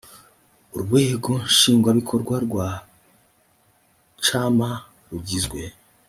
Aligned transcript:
urwego 0.75 1.31
nshingwabikorwa 1.49 2.35
rwa 2.45 2.67
cma 4.25 4.69
rugizwe 5.09 5.61